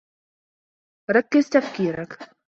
ركّزِ 1.11 1.49
تفكيركِ. 1.49 2.17